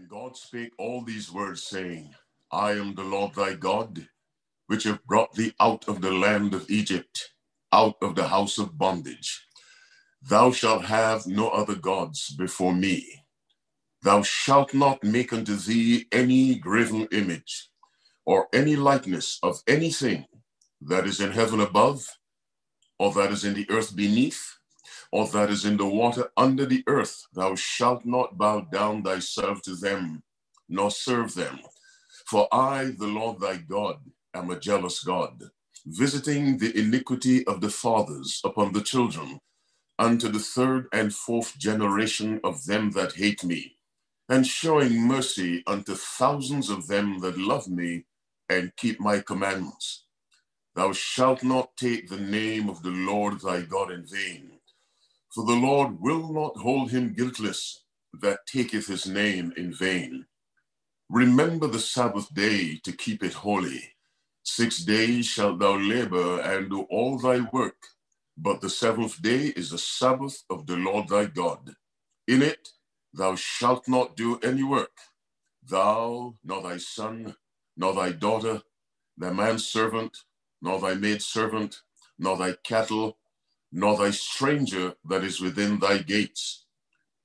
[0.00, 2.14] And God spake all these words, saying,
[2.50, 4.08] I am the Lord thy God,
[4.66, 7.32] which have brought thee out of the land of Egypt,
[7.72, 9.46] out of the house of bondage.
[10.22, 13.24] Thou shalt have no other gods before me.
[14.02, 17.70] Thou shalt not make unto thee any graven image,
[18.26, 20.26] or any likeness of anything
[20.82, 22.06] that is in heaven above,
[22.98, 24.59] or that is in the earth beneath,
[25.12, 27.26] or that is in the water under the earth.
[27.34, 30.22] Thou shalt not bow down thyself to them,
[30.68, 31.60] nor serve them.
[32.26, 33.98] For I, the Lord thy God,
[34.34, 35.44] am a jealous God,
[35.86, 39.40] visiting the iniquity of the fathers upon the children,
[39.98, 43.78] unto the third and fourth generation of them that hate me,
[44.28, 48.06] and showing mercy unto thousands of them that love me
[48.50, 50.04] and keep my commandments.
[50.76, 54.52] Thou shalt not take the name of the Lord thy God in vain
[55.34, 57.84] for the Lord will not hold him guiltless
[58.20, 60.26] that taketh his name in vain.
[61.10, 63.94] Remember the Sabbath day to keep it holy.
[64.44, 67.76] Six days shalt thou labor and do all thy work,
[68.36, 71.76] but the seventh day is the Sabbath of the Lord thy God.
[72.28, 72.70] In it
[73.14, 74.98] thou shalt not do any work,
[75.68, 77.36] thou, nor thy son,
[77.76, 78.62] nor thy daughter,
[79.18, 80.18] thy manservant,
[80.62, 81.82] nor thy maidservant,
[82.18, 83.18] nor thy cattle,
[83.72, 86.66] nor thy stranger that is within thy gates.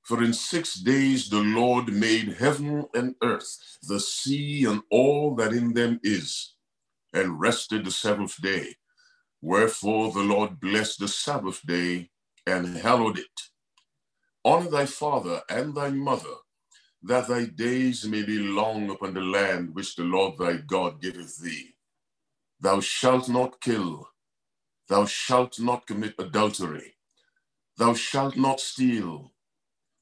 [0.03, 5.53] For in six days the Lord made heaven and earth, the sea and all that
[5.53, 6.55] in them is,
[7.13, 8.75] and rested the seventh day.
[9.41, 12.11] Wherefore the Lord blessed the Sabbath day
[12.47, 13.41] and hallowed it.
[14.45, 16.35] Honor thy father and thy mother,
[17.03, 21.37] that thy days may be long upon the land which the Lord thy God giveth
[21.39, 21.75] thee.
[22.61, 24.09] Thou shalt not kill.
[24.89, 26.95] Thou shalt not commit adultery.
[27.77, 29.33] Thou shalt not steal.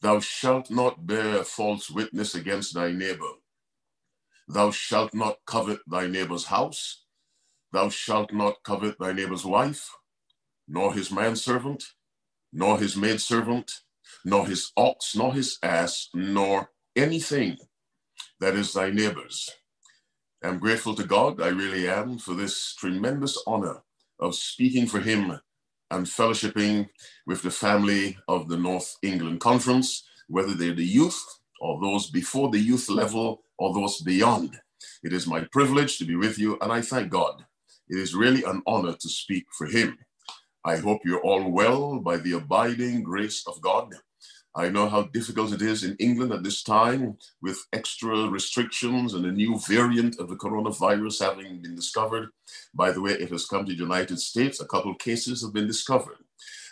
[0.01, 3.31] Thou shalt not bear false witness against thy neighbor.
[4.47, 7.05] Thou shalt not covet thy neighbor's house.
[7.71, 9.89] Thou shalt not covet thy neighbor's wife,
[10.67, 11.83] nor his manservant,
[12.53, 13.71] nor his maidservant,
[14.25, 17.57] nor his ox, nor his ass, nor anything
[18.39, 19.49] that is thy neighbor's.
[20.43, 23.83] I'm grateful to God, I really am, for this tremendous honor
[24.23, 25.39] of speaking for him
[25.91, 26.87] and fellowshipping
[27.27, 31.21] with the family of the North England Conference, whether they're the youth
[31.59, 34.59] or those before the youth level or those beyond.
[35.03, 37.45] It is my privilege to be with you, and I thank God.
[37.89, 39.97] It is really an honor to speak for him.
[40.65, 43.93] I hope you're all well by the abiding grace of God.
[44.55, 49.25] I know how difficult it is in England at this time with extra restrictions and
[49.25, 52.29] a new variant of the coronavirus having been discovered.
[52.73, 54.61] By the way, it has come to the United States.
[54.61, 56.17] A couple of cases have been discovered.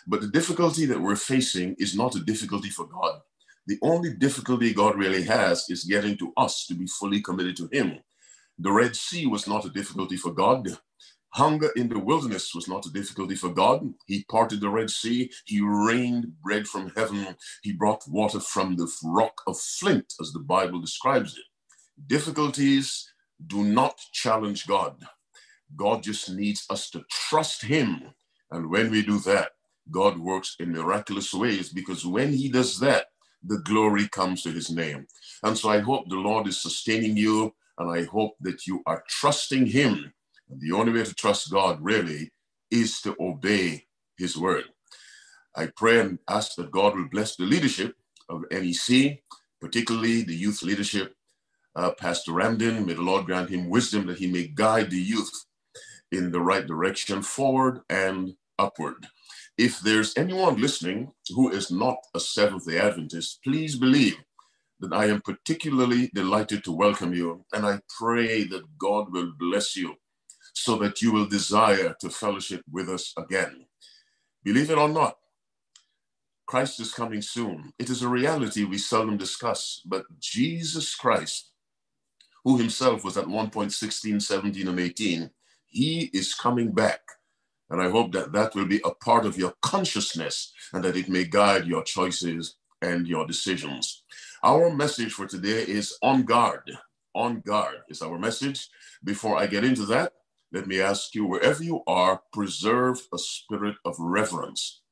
[0.06, 3.20] But the difficulty that we're facing is not a difficulty for God.
[3.66, 7.68] The only difficulty God really has is getting to us to be fully committed to
[7.72, 7.98] Him.
[8.58, 10.68] The Red Sea was not a difficulty for God.
[11.34, 13.94] Hunger in the wilderness was not a difficulty for God.
[14.06, 15.30] He parted the Red Sea.
[15.46, 17.36] He rained bread from heaven.
[17.62, 21.44] He brought water from the rock of flint, as the Bible describes it.
[22.06, 23.10] Difficulties
[23.46, 24.96] do not challenge God.
[25.76, 28.12] God just needs us to trust Him.
[28.50, 29.52] And when we do that,
[29.90, 33.06] God works in miraculous ways because when He does that,
[33.44, 35.06] the glory comes to His name.
[35.42, 39.04] And so I hope the Lord is sustaining you, and I hope that you are
[39.08, 40.12] trusting Him
[40.58, 42.32] the only way to trust God really
[42.70, 43.86] is to obey
[44.18, 44.64] his word.
[45.56, 47.96] I pray and ask that God will bless the leadership
[48.30, 49.20] of NEC,
[49.60, 51.14] particularly the youth leadership.
[51.76, 55.46] Uh, Pastor Ramden, may the Lord grant him wisdom that he may guide the youth
[56.12, 59.06] in the right direction, forward and upward.
[59.58, 64.16] If there's anyone listening who is not a Seventh day Adventist, please believe
[64.80, 69.76] that I am particularly delighted to welcome you, and I pray that God will bless
[69.76, 69.96] you
[70.52, 73.66] so that you will desire to fellowship with us again.
[74.44, 75.16] Believe it or not,
[76.46, 77.72] Christ is coming soon.
[77.78, 81.50] It is a reality we seldom discuss, but Jesus Christ,
[82.44, 85.30] who himself was at one point 16, 17, and 18,
[85.66, 87.00] he is coming back.
[87.70, 91.08] And I hope that that will be a part of your consciousness and that it
[91.08, 94.02] may guide your choices and your decisions.
[94.42, 96.70] Our message for today is on guard.
[97.14, 98.68] On guard is our message.
[99.02, 100.12] Before I get into that,
[100.52, 104.82] let me ask you, wherever you are, preserve a spirit of reverence.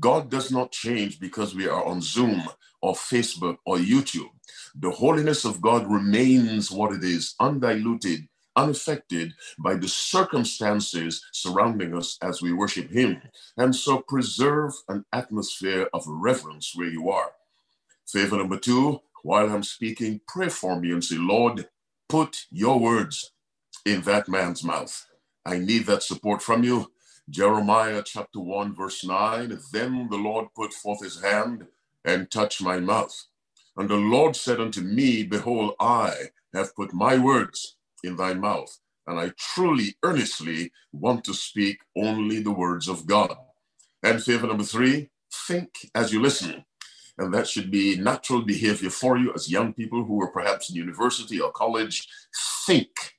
[0.00, 2.42] God does not change because we are on Zoom
[2.82, 4.30] or Facebook or YouTube.
[4.74, 8.26] The holiness of God remains what it is, undiluted,
[8.56, 13.22] unaffected by the circumstances surrounding us as we worship Him.
[13.56, 17.30] And so preserve an atmosphere of reverence where you are.
[18.08, 21.68] Favor number two, while I'm speaking, pray for me and say, Lord,
[22.08, 23.32] put your words
[23.86, 25.06] in that man's mouth.
[25.46, 26.92] I need that support from you.
[27.30, 31.66] Jeremiah chapter 1, verse 9 Then the Lord put forth his hand
[32.04, 33.16] and touched my mouth.
[33.78, 36.14] And the Lord said unto me, Behold, I
[36.54, 42.42] have put my words in thy mouth, and I truly, earnestly want to speak only
[42.42, 43.36] the words of God.
[44.02, 45.10] And favor number three,
[45.48, 46.64] think as you listen.
[47.18, 50.76] And that should be natural behavior for you as young people who are perhaps in
[50.76, 52.08] university or college.
[52.66, 53.15] Think.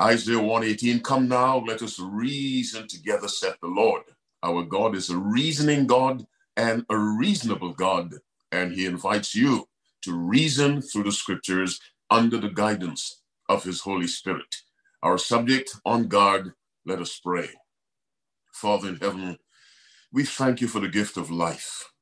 [0.00, 4.02] Isaiah 118, come now, let us reason together, saith the Lord.
[4.42, 8.14] Our God is a reasoning God and a reasonable God,
[8.52, 9.68] and he invites you
[10.02, 11.80] to reason through the scriptures
[12.10, 14.56] under the guidance of his Holy Spirit.
[15.02, 16.54] Our subject on guard,
[16.86, 17.50] let us pray.
[18.52, 19.38] Father in heaven,
[20.12, 21.92] we thank you for the gift of life.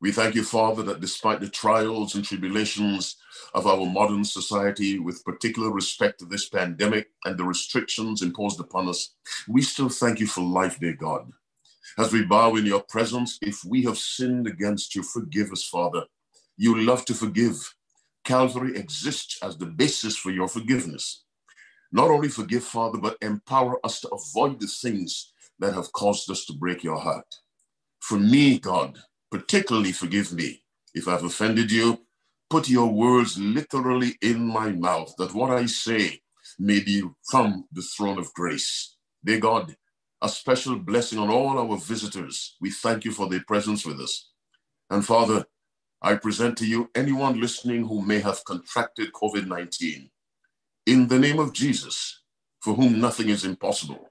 [0.00, 3.16] We thank you, Father, that despite the trials and tribulations
[3.54, 8.88] of our modern society, with particular respect to this pandemic and the restrictions imposed upon
[8.88, 9.14] us,
[9.48, 11.32] we still thank you for life, dear God.
[11.98, 16.04] As we bow in your presence, if we have sinned against you, forgive us, Father.
[16.58, 17.74] You love to forgive.
[18.24, 21.24] Calvary exists as the basis for your forgiveness.
[21.92, 26.44] Not only forgive, Father, but empower us to avoid the things that have caused us
[26.46, 27.36] to break your heart.
[28.00, 28.98] For me, God,
[29.38, 30.62] particularly forgive me
[30.94, 32.00] if I've offended you.
[32.48, 36.20] Put your words literally in my mouth, that what I say
[36.58, 38.96] may be from the throne of grace.
[39.24, 39.76] Dear God,
[40.22, 42.56] a special blessing on all our visitors.
[42.60, 44.30] We thank you for their presence with us.
[44.90, 45.44] And Father,
[46.00, 50.10] I present to you anyone listening who may have contracted COVID 19.
[50.86, 52.22] In the name of Jesus,
[52.62, 54.08] for whom nothing is impossible.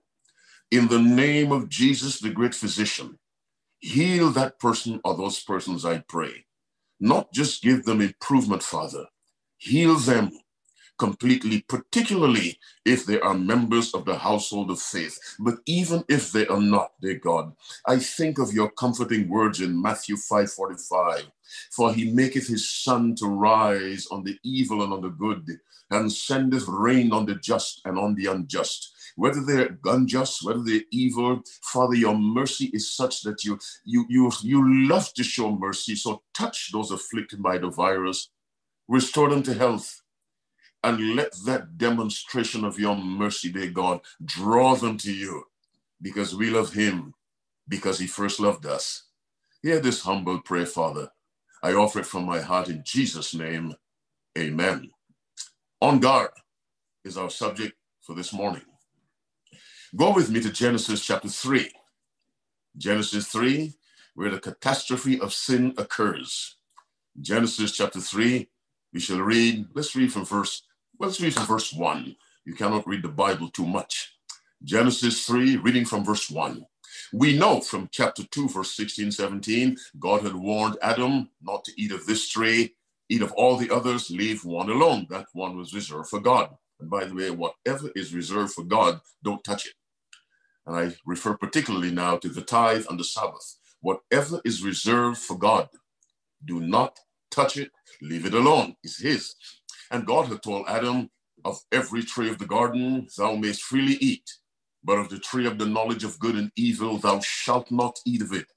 [0.71, 3.17] In the name of Jesus, the great physician,
[3.85, 6.45] heal that person or those persons, I pray.
[6.99, 9.05] Not just give them improvement, Father,
[9.57, 10.31] heal them
[10.97, 15.19] completely, particularly if they are members of the household of faith.
[15.39, 17.53] But even if they are not, dear God,
[17.85, 21.25] I think of your comforting words in Matthew 5 45.
[21.71, 25.59] For he maketh his sun to rise on the evil and on the good,
[25.91, 30.81] and sendeth rain on the just and on the unjust whether they're unjust, whether they're
[30.91, 35.95] evil, Father, your mercy is such that you you you you love to show mercy.
[35.95, 38.29] So touch those afflicted by the virus,
[38.87, 40.01] restore them to health,
[40.83, 45.45] and let that demonstration of your mercy, dear God, draw them to you
[46.01, 47.13] because we love him,
[47.67, 49.03] because he first loved us.
[49.63, 51.09] Hear this humble prayer, Father.
[51.63, 53.73] I offer it from my heart in Jesus' name.
[54.37, 54.91] Amen.
[55.81, 56.29] On guard
[57.03, 58.61] is our subject for this morning.
[59.95, 61.71] Go with me to Genesis chapter 3.
[62.77, 63.73] Genesis 3,
[64.15, 66.57] where the catastrophe of sin occurs.
[67.21, 68.49] Genesis chapter 3,
[68.93, 70.63] we shall read, let's read from verse
[70.99, 72.15] Let's read from verse 1.
[72.45, 74.17] You cannot read the Bible too much.
[74.63, 76.65] Genesis 3, reading from verse 1.
[77.13, 81.91] We know from chapter 2, verse 16, 17, God had warned Adam not to eat
[81.91, 82.75] of this tree,
[83.09, 85.07] eat of all the others, leave one alone.
[85.09, 86.49] That one was reserved for God.
[86.79, 89.73] And by the way, whatever is reserved for God, don't touch it.
[90.65, 93.57] And I refer particularly now to the tithe and the Sabbath.
[93.81, 95.69] Whatever is reserved for God,
[96.43, 97.71] do not touch it,
[98.01, 98.75] leave it alone.
[98.83, 99.35] It's His.
[99.91, 101.09] And God had told Adam,
[101.43, 104.29] Of every tree of the garden thou mayst freely eat,
[104.83, 108.21] but of the tree of the knowledge of good and evil thou shalt not eat
[108.21, 108.47] of it.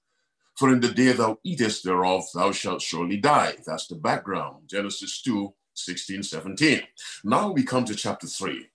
[0.56, 3.56] For in the day thou eatest thereof, thou shalt surely die.
[3.64, 4.64] That's the background.
[4.66, 6.82] Genesis 2 16, 17.
[7.22, 8.66] Now we come to chapter 3,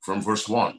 [0.00, 0.78] from verse 1.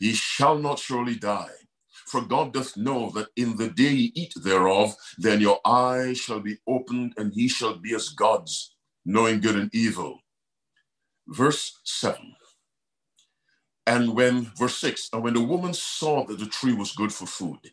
[0.00, 1.50] Ye shall not surely die.
[2.06, 6.40] For God doth know that in the day ye eat thereof, then your eyes shall
[6.40, 10.20] be opened, and ye shall be as gods, knowing good and evil.
[11.28, 12.34] Verse 7.
[13.86, 17.26] And when, verse 6, and when the woman saw that the tree was good for
[17.26, 17.72] food,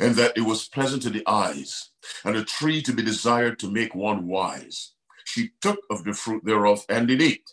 [0.00, 1.90] and that it was pleasant to the eyes,
[2.24, 4.92] and a tree to be desired to make one wise,
[5.24, 7.50] she took of the fruit thereof and did eat,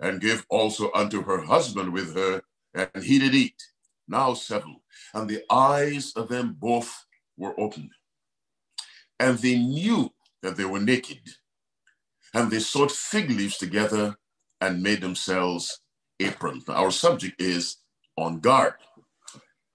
[0.00, 2.42] and gave also unto her husband with her,
[2.74, 3.62] and he did eat.
[4.08, 4.76] Now seven.
[5.14, 7.90] And the eyes of them both were opened,
[9.18, 10.12] and they knew
[10.42, 11.20] that they were naked
[12.34, 14.16] and they sewed fig leaves together
[14.60, 15.80] and made themselves
[16.20, 16.66] aprons.
[16.66, 17.76] Now, our subject is
[18.16, 18.74] on guard.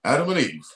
[0.04, 0.68] Adam and Eve,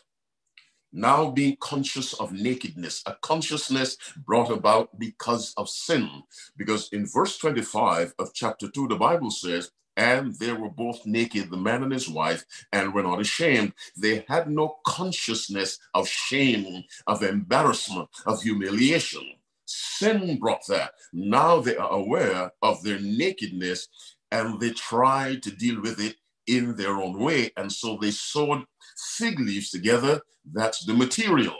[0.92, 6.10] now being conscious of nakedness, a consciousness brought about because of sin.
[6.58, 11.50] Because in verse 25 of chapter 2, the Bible says, and they were both naked,
[11.50, 13.74] the man and his wife, and were not ashamed.
[13.98, 19.24] They had no consciousness of shame, of embarrassment, of humiliation.
[19.66, 20.92] Sin brought that.
[21.14, 23.88] Now they are aware of their nakedness
[24.32, 26.16] and they try to deal with it
[26.48, 27.52] in their own way.
[27.58, 28.66] And so they sewed
[29.18, 30.22] fig leaves together,
[30.52, 31.56] that's the material,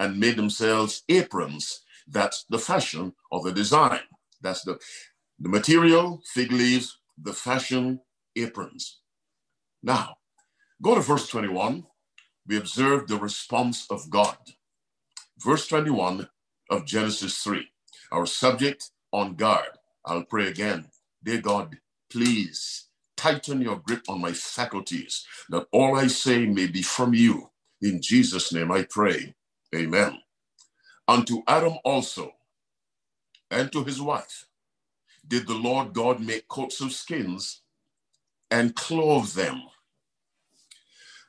[0.00, 1.82] and made themselves aprons.
[2.08, 4.00] That's the fashion or the design.
[4.40, 4.78] That's the,
[5.38, 8.00] the material, fig leaves, the fashion,
[8.36, 9.00] aprons.
[9.82, 10.16] Now,
[10.82, 11.86] go to verse 21.
[12.46, 14.38] We observe the response of God.
[15.40, 16.28] Verse 21
[16.70, 17.68] of Genesis 3.
[18.12, 19.78] Our subject on guard.
[20.06, 20.86] I'll pray again.
[21.24, 21.78] Dear God,
[22.10, 27.50] please tighten your grip on my faculties, that all I say may be from you.
[27.82, 29.34] In Jesus' name I pray.
[29.74, 30.20] Amen.
[31.08, 32.32] Unto Adam also,
[33.50, 34.46] and to his wife,
[35.26, 37.62] did the Lord God make coats of skins
[38.50, 39.62] and clothe them.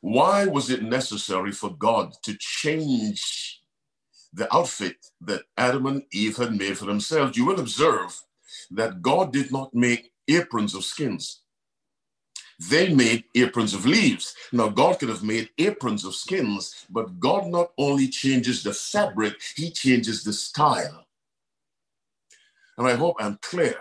[0.01, 3.61] Why was it necessary for God to change
[4.33, 7.37] the outfit that Adam and Eve had made for themselves?
[7.37, 8.21] You will observe
[8.71, 11.41] that God did not make aprons of skins.
[12.69, 14.35] They made aprons of leaves.
[14.51, 19.41] Now, God could have made aprons of skins, but God not only changes the fabric,
[19.55, 21.02] He changes the style.
[22.77, 23.75] And I hope I'm clear.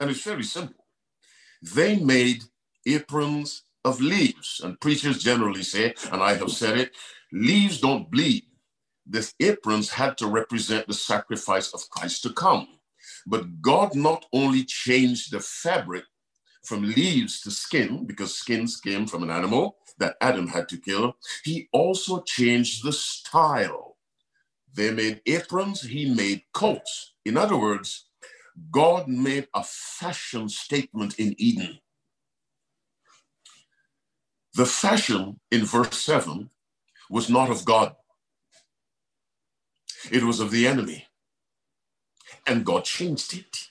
[0.00, 0.84] And it's very simple.
[1.62, 2.44] They made
[2.86, 4.60] aprons of leaves.
[4.62, 6.92] And preachers generally say, and I have said it,
[7.32, 8.44] leaves don't bleed.
[9.06, 12.68] These aprons had to represent the sacrifice of Christ to come.
[13.26, 16.04] But God not only changed the fabric
[16.64, 21.16] from leaves to skin, because skins came from an animal that Adam had to kill,
[21.44, 23.96] he also changed the style.
[24.74, 27.12] They made aprons, he made coats.
[27.24, 28.06] In other words,
[28.70, 31.78] God made a fashion statement in Eden.
[34.54, 36.50] The fashion in verse 7
[37.10, 37.94] was not of God,
[40.10, 41.06] it was of the enemy.
[42.46, 43.68] And God changed it.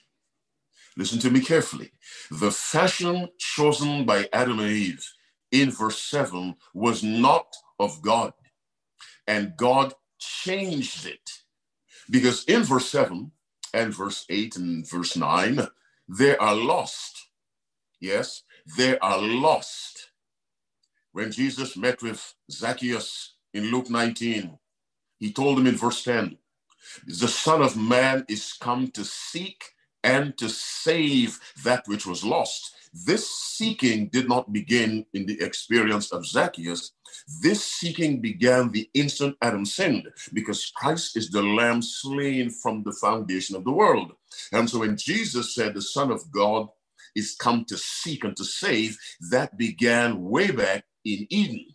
[0.96, 1.92] Listen to me carefully.
[2.30, 5.06] The fashion chosen by Adam and Eve
[5.52, 7.46] in verse 7 was not
[7.80, 8.32] of God,
[9.26, 11.30] and God changed it.
[12.10, 13.32] Because in verse 7,
[13.74, 15.68] and verse 8 and verse 9,
[16.08, 17.28] they are lost.
[18.00, 18.42] Yes,
[18.78, 20.10] they are lost.
[21.12, 24.58] When Jesus met with Zacchaeus in Luke 19,
[25.20, 26.38] he told him in verse 10,
[27.06, 29.64] the Son of Man is come to seek
[30.04, 32.73] and to save that which was lost.
[32.94, 36.92] This seeking did not begin in the experience of Zacchaeus.
[37.42, 42.92] This seeking began the instant Adam sinned because Christ is the lamb slain from the
[42.92, 44.12] foundation of the world.
[44.52, 46.68] And so when Jesus said the Son of God
[47.16, 48.96] is come to seek and to save,
[49.30, 51.66] that began way back in Eden.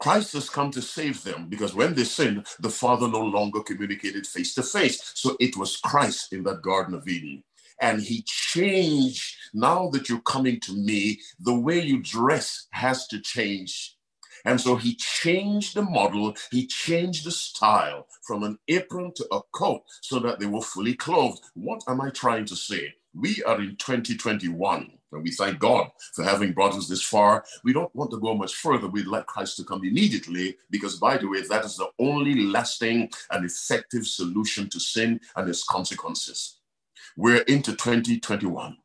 [0.00, 4.26] Christ has come to save them because when they sinned, the Father no longer communicated
[4.26, 5.12] face to face.
[5.14, 7.42] So it was Christ in that Garden of Eden.
[7.80, 9.36] And he changed.
[9.52, 13.96] Now that you're coming to me, the way you dress has to change.
[14.44, 19.40] And so he changed the model, he changed the style from an apron to a
[19.52, 21.40] coat so that they were fully clothed.
[21.54, 22.94] What am I trying to say?
[23.14, 24.92] We are in 2021.
[25.12, 27.44] And we thank God for having brought us this far.
[27.64, 28.86] We don't want to go much further.
[28.86, 33.10] We'd like Christ to come immediately because, by the way, that is the only lasting
[33.32, 36.59] and effective solution to sin and its consequences.
[37.16, 38.76] We're into 2021.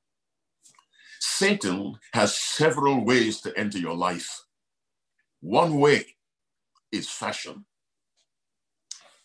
[1.20, 4.46] Satan has several ways to enter your life.
[5.42, 6.16] One way
[6.92, 7.66] is fashion.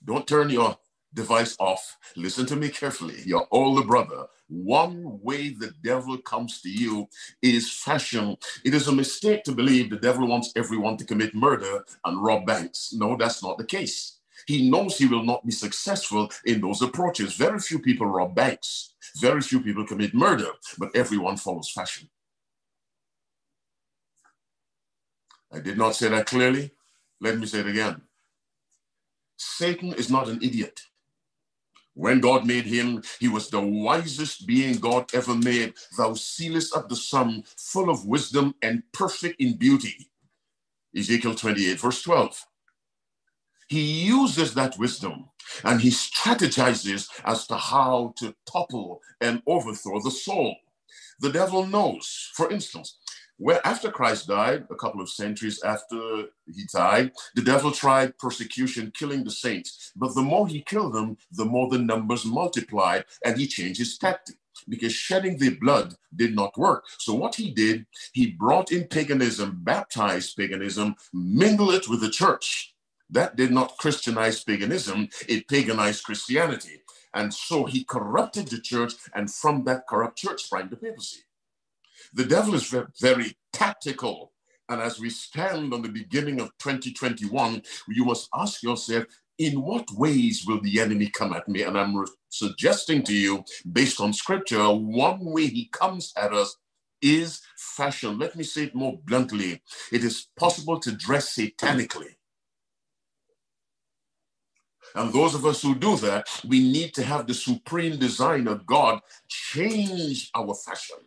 [0.04, 0.78] Don't turn your
[1.14, 1.98] device off.
[2.16, 3.22] Listen to me carefully.
[3.24, 7.08] Your older brother one way the devil comes to you
[7.40, 8.36] is fashion.
[8.64, 12.46] It is a mistake to believe the devil wants everyone to commit murder and rob
[12.46, 12.92] banks.
[12.92, 14.19] No, that's not the case.
[14.46, 17.34] He knows he will not be successful in those approaches.
[17.34, 22.08] Very few people rob banks, very few people commit murder, but everyone follows fashion.
[25.52, 26.72] I did not say that clearly.
[27.20, 28.02] Let me say it again.
[29.38, 30.82] Satan is not an idiot.
[31.94, 35.74] When God made him, he was the wisest being God ever made.
[35.98, 40.10] Thou sealest up the sun, full of wisdom and perfect in beauty.
[40.96, 42.46] Ezekiel 28, verse 12.
[43.70, 45.26] He uses that wisdom
[45.62, 50.56] and he strategizes as to how to topple and overthrow the soul.
[51.20, 52.98] The devil knows, for instance,
[53.36, 58.92] where after Christ died, a couple of centuries after he died, the devil tried persecution,
[58.92, 59.92] killing the saints.
[59.94, 63.96] But the more he killed them, the more the numbers multiplied, and he changed his
[63.96, 64.34] tactic
[64.68, 66.84] because shedding the blood did not work.
[66.98, 72.74] So what he did, he brought in paganism, baptized paganism, mingled it with the church.
[73.10, 76.82] That did not Christianize paganism, it paganized Christianity.
[77.12, 81.22] And so he corrupted the church, and from that corrupt church sprang the papacy.
[82.12, 84.32] The devil is very tactical.
[84.68, 89.04] And as we stand on the beginning of 2021, you must ask yourself,
[89.38, 91.62] in what ways will the enemy come at me?
[91.62, 96.56] And I'm suggesting to you, based on scripture, one way he comes at us
[97.02, 98.18] is fashion.
[98.18, 102.16] Let me say it more bluntly it is possible to dress satanically.
[104.94, 108.66] And those of us who do that, we need to have the supreme design of
[108.66, 110.98] God change our fashion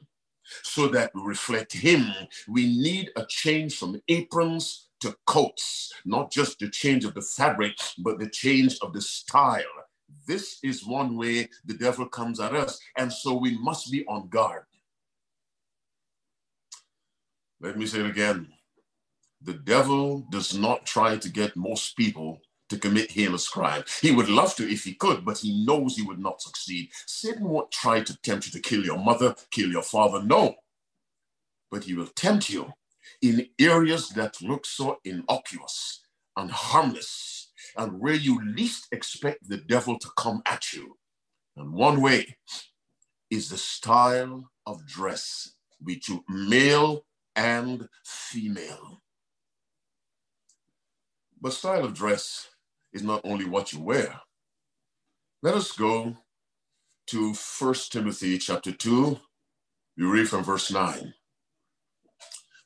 [0.63, 2.11] so that we reflect Him.
[2.47, 7.77] We need a change from aprons to coats, not just the change of the fabric,
[7.97, 9.63] but the change of the style.
[10.27, 14.29] This is one way the devil comes at us, and so we must be on
[14.29, 14.63] guard.
[17.59, 18.47] Let me say it again.
[19.41, 22.39] The devil does not try to get most people
[22.69, 23.83] to commit heinous crime.
[24.01, 26.89] He would love to if he could, but he knows he would not succeed.
[27.05, 30.21] Satan won't try to tempt you to kill your mother, kill your father.
[30.23, 30.55] No.
[31.71, 32.73] But he will tempt you
[33.21, 36.01] in areas that look so innocuous
[36.35, 40.97] and harmless and where you least expect the devil to come at you.
[41.55, 42.37] And one way
[43.29, 45.53] is the style of dress,
[45.83, 47.05] between male
[47.35, 49.01] and female.
[51.41, 52.47] But style of dress
[52.93, 54.21] is not only what you wear.
[55.41, 56.15] Let us go
[57.07, 59.19] to First Timothy chapter 2.
[59.97, 61.13] We read from verse 9.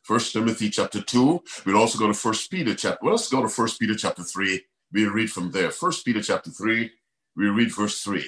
[0.03, 1.43] First Timothy chapter 2.
[1.65, 3.05] We'll also go to First Peter chapter.
[3.05, 4.61] Let's go to First Peter chapter 3.
[4.93, 5.71] We read from there.
[5.71, 6.89] First Peter chapter 3.
[7.35, 8.25] We read verse 3.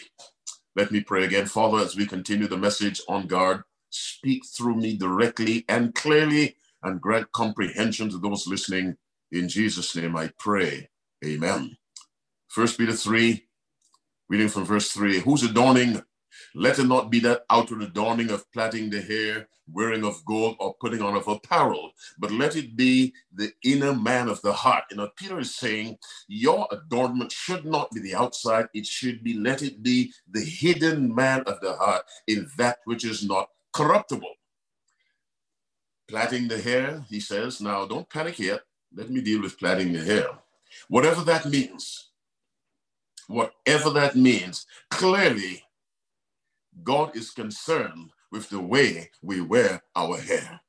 [0.75, 1.45] Let me pray again.
[1.45, 7.01] Father, as we continue the message on guard, speak through me directly and clearly and
[7.01, 8.97] grant comprehension to those listening.
[9.31, 10.89] In Jesus' name I pray.
[11.25, 11.77] Amen.
[12.49, 13.45] First Peter 3,
[14.27, 16.01] reading from verse 3 Whose adorning,
[16.55, 20.73] let it not be that outward adorning of plaiting the hair, wearing of gold, or
[20.81, 24.85] putting on of apparel, but let it be the inner man of the heart.
[24.89, 29.35] You know, Peter is saying, your adornment should not be the outside, it should be,
[29.35, 34.33] let it be the hidden man of the heart in that which is not corruptible.
[36.07, 38.61] Plaiting the hair, he says, now don't panic yet.
[38.95, 40.29] Let me deal with plaiting the hair.
[40.87, 42.08] Whatever that means,
[43.29, 45.63] whatever that means, clearly
[46.83, 50.59] God is concerned with the way we wear our hair.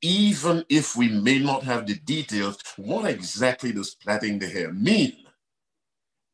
[0.00, 5.16] Even if we may not have the details, what exactly does plaiting the hair mean?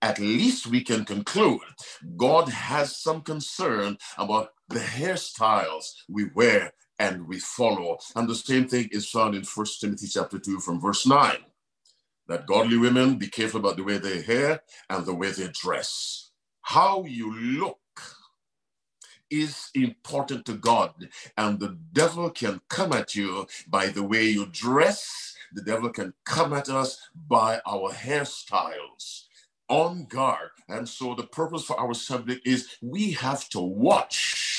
[0.03, 1.61] At least we can conclude
[2.17, 7.99] God has some concern about the hairstyles we wear and we follow.
[8.17, 11.37] And the same thing is found in First Timothy chapter 2 from verse 9
[12.31, 16.31] that godly women be careful about the way they hair and the way they dress.
[16.63, 17.79] How you look
[19.31, 24.47] is important to God, and the devil can come at you by the way you
[24.47, 25.35] dress.
[25.53, 29.25] The devil can come at us by our hairstyles.
[29.69, 30.51] On guard.
[30.69, 34.50] And so, the purpose for our subject is we have to watch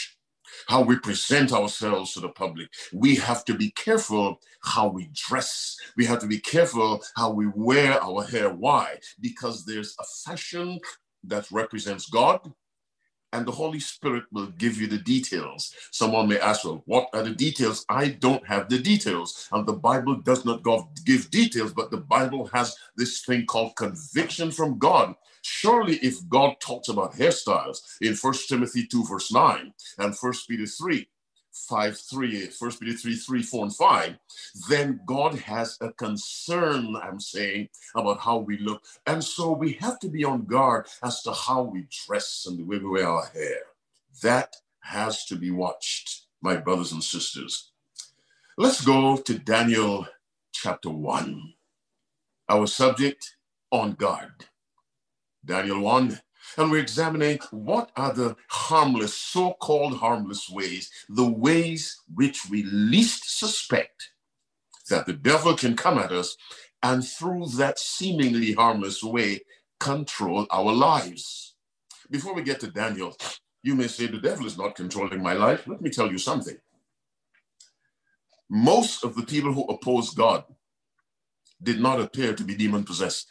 [0.71, 2.69] how we present ourselves to the public.
[2.93, 5.75] We have to be careful how we dress.
[5.97, 8.49] We have to be careful how we wear our hair.
[8.53, 8.97] Why?
[9.19, 10.79] Because there's a fashion
[11.25, 12.39] that represents God,
[13.33, 15.73] and the Holy Spirit will give you the details.
[15.91, 17.85] Someone may ask, well, what are the details?
[17.89, 19.49] I don't have the details.
[19.51, 20.63] And the Bible does not
[21.05, 26.55] give details, but the Bible has this thing called conviction from God Surely, if God
[26.59, 31.07] talks about hairstyles in 1 Timothy 2, verse 9, and 1 Peter 3,
[31.51, 34.17] 5, 3, 1 Peter 3, 3, 4, and 5,
[34.69, 38.83] then God has a concern, I'm saying, about how we look.
[39.07, 42.63] And so we have to be on guard as to how we dress and the
[42.63, 43.61] way we wear our hair.
[44.21, 47.71] That has to be watched, my brothers and sisters.
[48.57, 50.07] Let's go to Daniel
[50.53, 51.53] chapter 1.
[52.49, 53.35] Our subject,
[53.71, 54.45] on guard.
[55.45, 56.19] Daniel 1.
[56.57, 62.63] And we're examining what are the harmless, so called harmless ways, the ways which we
[62.63, 64.11] least suspect
[64.89, 66.35] that the devil can come at us
[66.83, 69.41] and through that seemingly harmless way
[69.79, 71.55] control our lives.
[72.09, 73.15] Before we get to Daniel,
[73.63, 75.67] you may say, The devil is not controlling my life.
[75.67, 76.57] Let me tell you something.
[78.49, 80.43] Most of the people who oppose God
[81.61, 83.27] did not appear to be demon possessed.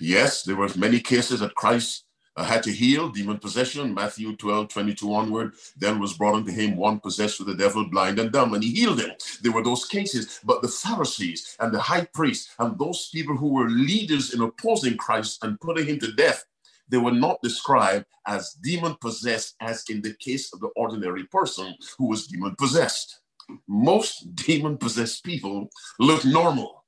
[0.00, 2.04] Yes, there were many cases that Christ
[2.36, 3.94] uh, had to heal demon possession.
[3.94, 5.54] Matthew 12, 22 onward.
[5.76, 8.72] Then was brought unto him one possessed with the devil, blind and dumb, and he
[8.72, 9.10] healed him.
[9.42, 13.48] There were those cases, but the Pharisees and the high priests and those people who
[13.48, 16.44] were leaders in opposing Christ and putting him to death,
[16.88, 21.74] they were not described as demon possessed, as in the case of the ordinary person
[21.98, 23.20] who was demon possessed.
[23.68, 26.84] Most demon possessed people look normal.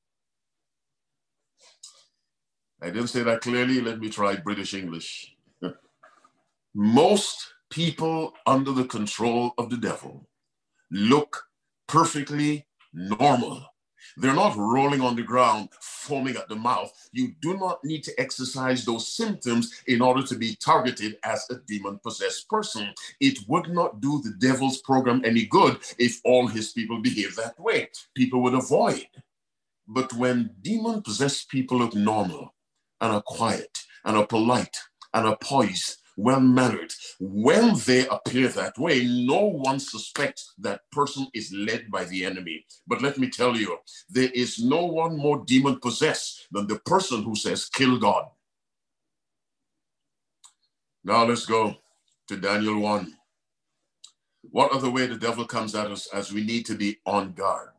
[2.80, 3.80] I didn't say that clearly.
[3.80, 5.34] Let me try British English.
[6.74, 10.28] Most people under the control of the devil
[10.90, 11.44] look
[11.88, 13.64] perfectly normal.
[14.16, 16.92] They're not rolling on the ground, foaming at the mouth.
[17.12, 21.56] You do not need to exercise those symptoms in order to be targeted as a
[21.66, 22.92] demon possessed person.
[23.20, 27.58] It would not do the devil's program any good if all his people behave that
[27.60, 27.90] way.
[28.14, 29.06] People would avoid.
[29.86, 32.54] But when demon possessed people look normal
[33.00, 34.76] and are quiet and are polite
[35.14, 36.92] and are poised well mannered.
[37.20, 42.66] When they appear that way, no one suspects that person is led by the enemy.
[42.88, 43.78] But let me tell you,
[44.10, 48.24] there is no one more demon possessed than the person who says, kill God.
[51.04, 51.76] Now let's go
[52.26, 53.14] to Daniel 1.
[54.50, 57.70] What other way the devil comes at us as we need to be on guard?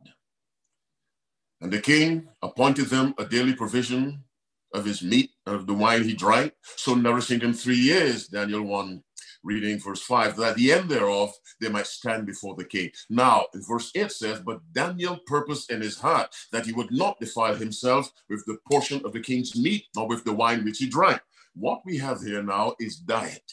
[1.60, 4.24] And the king appointed them a daily provision
[4.72, 9.02] of his meat of the wine he drank, so nourishing him three years, Daniel 1,
[9.42, 12.90] reading verse 5, that at the end thereof they might stand before the king.
[13.08, 17.20] Now, in verse 8 says, But Daniel purposed in his heart that he would not
[17.20, 20.88] defile himself with the portion of the king's meat, nor with the wine which he
[20.88, 21.20] drank.
[21.54, 23.52] What we have here now is diet.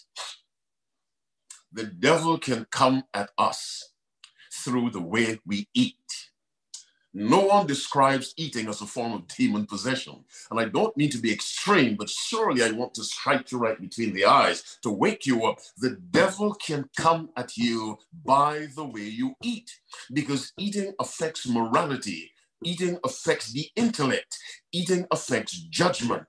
[1.72, 3.92] The devil can come at us
[4.54, 5.96] through the way we eat.
[7.20, 10.24] No one describes eating as a form of demon possession.
[10.52, 13.82] And I don't mean to be extreme, but surely I want to strike you right
[13.82, 15.58] between the eyes to wake you up.
[15.80, 19.72] The devil can come at you by the way you eat,
[20.14, 22.30] because eating affects morality,
[22.64, 24.38] eating affects the intellect,
[24.72, 26.28] eating affects judgment.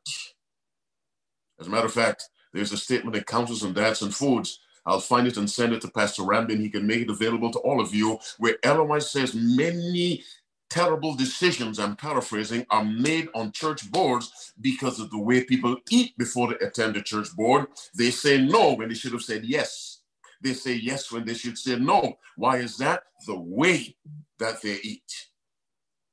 [1.61, 5.01] As a matter of fact, there's a statement in Counsels and Diets and Foods I'll
[5.01, 6.61] find it and send it to Pastor Rambin.
[6.61, 10.24] He can make it available to all of you, where White says many
[10.70, 16.16] terrible decisions, I'm paraphrasing, are made on church boards because of the way people eat
[16.18, 17.66] before they attend the church board.
[17.94, 20.00] They say no when they should have said yes.
[20.42, 22.18] They say yes when they should say no.
[22.37, 23.02] Why is that?
[23.26, 23.96] The way
[24.38, 25.28] that they eat.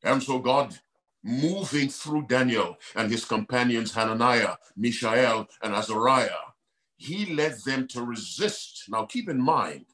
[0.04, 0.78] And so God
[1.24, 6.30] moving through Daniel and his companions Hananiah, Mishael, and Azariah,
[6.98, 8.86] he led them to resist.
[8.90, 9.86] Now keep in mind,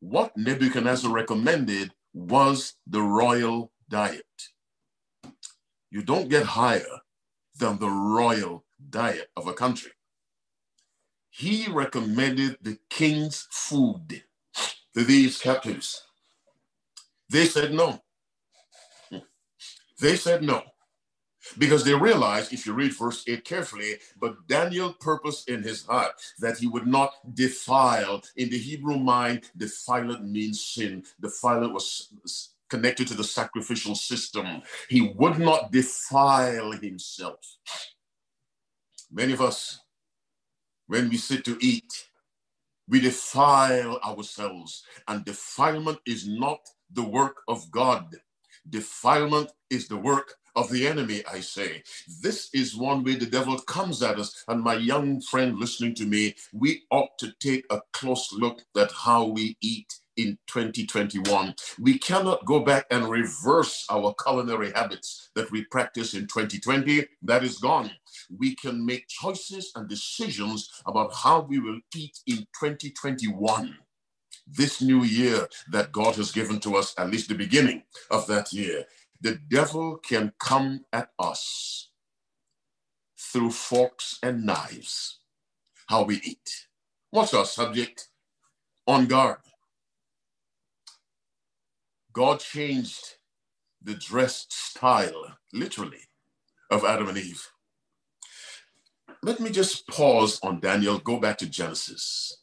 [0.00, 4.24] what Nebuchadnezzar recommended was the royal diet.
[5.90, 7.00] You don't get higher
[7.58, 9.92] than the royal diet of a country.
[11.28, 14.22] He recommended the king's food
[14.94, 16.02] to these captives.
[17.28, 18.00] They said no.
[20.00, 20.62] They said no.
[21.58, 26.12] Because they realized, if you read verse 8 carefully, but Daniel purposed in his heart
[26.38, 28.22] that he would not defile.
[28.36, 31.04] In the Hebrew mind, defilement means sin.
[31.20, 34.62] Defilement was connected to the sacrificial system.
[34.88, 37.40] He would not defile himself.
[39.12, 39.80] Many of us,
[40.86, 41.92] when we sit to eat,
[42.88, 46.60] we defile ourselves, and defilement is not
[46.92, 48.16] the work of God.
[48.68, 51.82] Defilement is the work of the enemy, I say.
[52.20, 54.44] This is one way the devil comes at us.
[54.48, 58.90] And my young friend listening to me, we ought to take a close look at
[58.92, 61.54] how we eat in 2021.
[61.80, 67.06] We cannot go back and reverse our culinary habits that we practiced in 2020.
[67.22, 67.90] That is gone.
[68.36, 73.76] We can make choices and decisions about how we will eat in 2021
[74.48, 78.52] this new year that God has given to us, at least the beginning of that
[78.52, 78.86] year,
[79.20, 81.90] the devil can come at us
[83.18, 85.20] through forks and knives,
[85.88, 86.68] how we eat.
[87.10, 88.08] What's our subject?
[88.86, 89.38] On guard.
[92.12, 93.16] God changed
[93.82, 96.00] the dress style, literally,
[96.70, 97.48] of Adam and Eve.
[99.22, 102.42] Let me just pause on Daniel, go back to Genesis.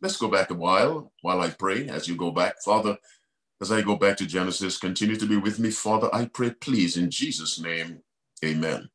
[0.00, 2.62] Let's go back a while while I pray as you go back.
[2.64, 2.98] Father,
[3.60, 5.70] as I go back to Genesis, continue to be with me.
[5.70, 8.00] Father, I pray, please, in Jesus' name,
[8.44, 8.90] amen.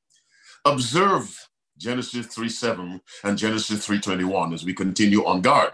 [0.66, 5.74] Observe Genesis 3 7 and Genesis 3 21 as we continue on guard.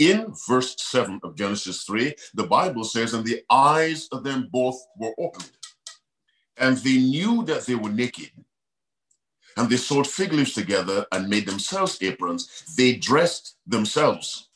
[0.00, 4.82] In verse 7 of Genesis 3, the Bible says, And the eyes of them both
[4.98, 5.52] were opened,
[6.56, 8.30] and they knew that they were naked.
[9.58, 12.64] And they sewed fig leaves together and made themselves aprons.
[12.78, 14.48] They dressed themselves.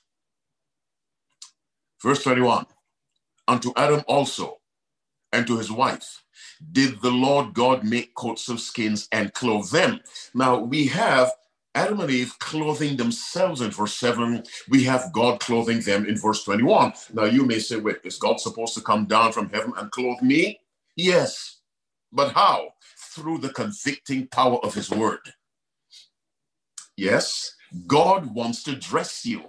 [2.02, 2.64] Verse 21
[3.46, 4.61] Unto Adam also,
[5.30, 6.24] and to his wife,
[6.72, 10.00] did the Lord God make coats of skins and clothe them.
[10.33, 11.33] Now we have
[11.75, 14.45] Adam and Eve clothing themselves in verse 7.
[14.69, 16.93] We have God clothing them in verse 21.
[17.13, 20.23] Now you may say, wait, is God supposed to come down from heaven and clothe
[20.23, 20.61] me?
[20.97, 21.61] Yes.
[22.13, 22.75] But how?
[23.15, 25.21] Through the convicting power of his word.
[26.97, 27.57] Yes,
[27.87, 29.45] God wants to dress you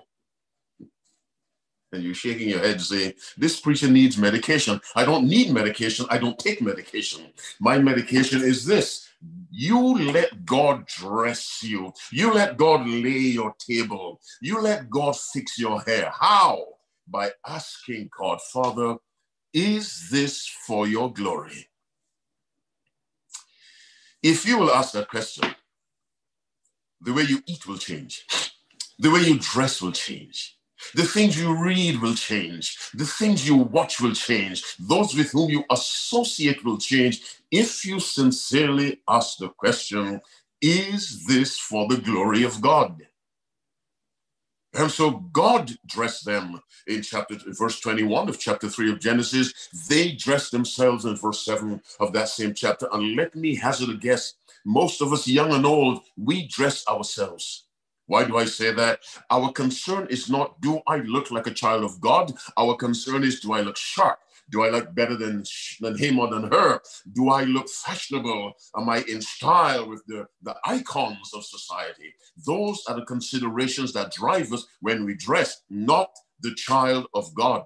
[1.95, 4.79] and you're shaking your head saying, This preacher needs medication.
[4.95, 6.05] I don't need medication.
[6.09, 7.31] I don't take medication.
[7.59, 9.09] My medication is this
[9.49, 15.57] you let God dress you, you let God lay your table, you let God fix
[15.57, 16.11] your hair.
[16.13, 16.63] How?
[17.07, 18.97] By asking God, Father,
[19.53, 21.69] is this for your glory?
[24.21, 25.53] If you will ask that question,
[27.01, 28.25] the way you eat will change,
[28.97, 30.57] the way you dress will change
[30.93, 32.77] the things you read will change.
[32.93, 34.63] The things you watch will change.
[34.79, 40.21] Those with whom you associate will change if you sincerely ask the question
[40.61, 43.01] Is this for the glory of God?
[44.77, 49.69] And so God dressed them in chapter verse 21 of chapter 3 of Genesis.
[49.87, 52.87] They dressed themselves in verse 7 of that same chapter.
[52.91, 54.33] And let me hazard a guess.
[54.65, 57.65] Most of us, young and old, we dress ourselves.
[58.07, 58.99] Why do I say that?
[59.31, 62.33] Our concern is not, do I look like a child of God?
[62.57, 64.19] Our concern is, do I look sharp?
[64.51, 65.43] Do I look better than,
[65.81, 66.79] than him or than her?
[67.13, 68.53] Do I look fashionable?
[68.77, 72.13] Am I in style with the, the icons of society?
[72.45, 77.63] Those are the considerations that drive us when we dress, not the child of God.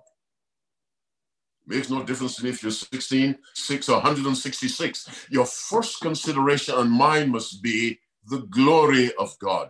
[1.67, 5.28] Makes no difference to me if you're 16, 6, or 166.
[5.30, 9.69] Your first consideration and mine must be the glory of God.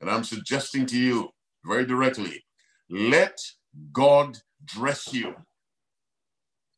[0.00, 1.30] And I'm suggesting to you
[1.64, 2.44] very directly
[2.90, 3.38] let
[3.92, 5.34] God dress you.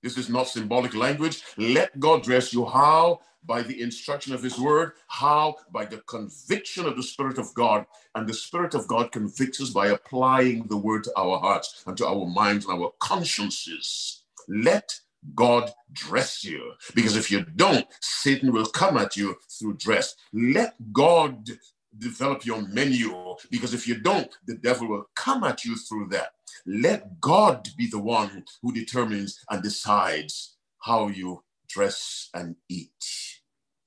[0.02, 1.42] This is not symbolic language.
[1.56, 2.64] Let God dress you.
[2.64, 3.20] How?
[3.44, 4.92] By the instruction of His word.
[5.08, 5.56] How?
[5.72, 7.86] By the conviction of the Spirit of God.
[8.14, 11.96] And the Spirit of God convicts us by applying the word to our hearts and
[11.98, 14.22] to our minds and our consciences.
[14.48, 14.92] Let
[15.34, 16.72] God dress you.
[16.94, 20.16] Because if you don't, Satan will come at you through dress.
[20.32, 21.50] Let God
[21.98, 26.32] develop your menu because if you don't, the devil will come at you through that.
[26.66, 33.40] Let God be the one who determines and decides how you dress and eat.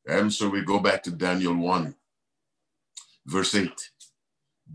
[0.07, 1.95] And so we go back to Daniel 1,
[3.25, 3.69] verse 8.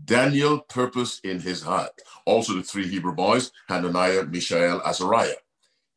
[0.05, 1.91] Daniel purposed in his heart,
[2.25, 5.35] also the three Hebrew boys, Hananiah, Mishael, Azariah,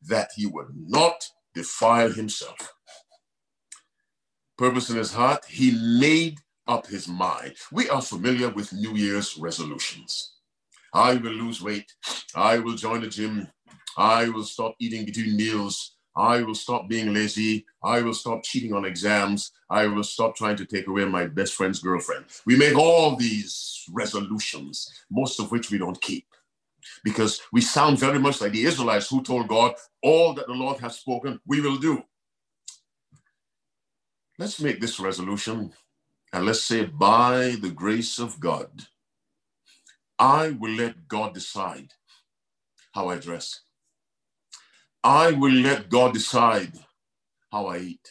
[0.03, 2.73] that he would not defile himself.
[4.57, 7.55] Purpose in his heart, he made up his mind.
[7.71, 10.33] We are familiar with New Year's resolutions.
[10.93, 11.91] I will lose weight.
[12.35, 13.47] I will join the gym.
[13.97, 15.95] I will stop eating between meals.
[16.15, 17.65] I will stop being lazy.
[17.83, 19.51] I will stop cheating on exams.
[19.69, 22.25] I will stop trying to take away my best friend's girlfriend.
[22.45, 26.25] We make all these resolutions, most of which we don't keep
[27.03, 30.79] because we sound very much like the Israelites who told God, All that the Lord
[30.79, 32.03] has spoken, we will do.
[34.39, 35.71] Let's make this resolution
[36.33, 38.69] and let's say, by the grace of God,
[40.19, 41.93] I will let God decide
[42.93, 43.61] how I dress.
[45.03, 46.73] I will let God decide
[47.51, 48.09] how I eat.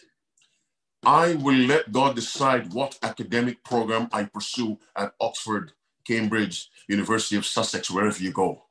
[1.04, 5.72] I will let God decide what academic program I pursue at Oxford,
[6.06, 8.64] Cambridge, University of Sussex, wherever you go.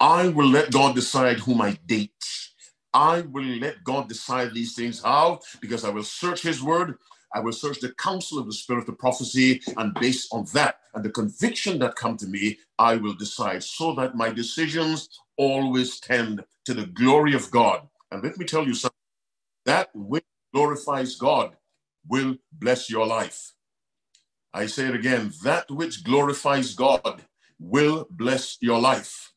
[0.00, 2.12] I will let God decide whom I date.
[2.94, 5.02] I will let God decide these things.
[5.02, 5.40] How?
[5.60, 6.96] Because I will search His word
[7.34, 11.04] I will search the counsel of the spirit of prophecy, and based on that and
[11.04, 16.44] the conviction that come to me, I will decide so that my decisions always tend
[16.64, 17.82] to the glory of God.
[18.10, 18.94] And let me tell you something
[19.66, 21.56] that which glorifies God
[22.08, 23.52] will bless your life.
[24.54, 27.22] I say it again that which glorifies God
[27.58, 29.32] will bless your life.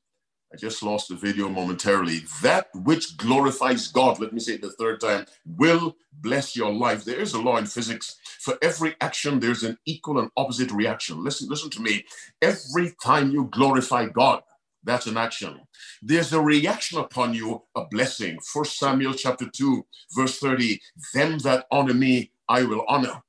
[0.51, 2.21] I just lost the video momentarily.
[2.41, 7.05] That which glorifies God, let me say it the third time, will bless your life.
[7.05, 8.17] There is a law in physics.
[8.39, 11.23] For every action, there's an equal and opposite reaction.
[11.23, 12.05] Listen, listen to me.
[12.41, 14.41] Every time you glorify God,
[14.83, 15.61] that's an action.
[16.01, 18.39] There's a reaction upon you, a blessing.
[18.41, 19.85] First Samuel chapter 2,
[20.15, 20.81] verse 30.
[21.13, 23.21] Them that honor me, I will honor.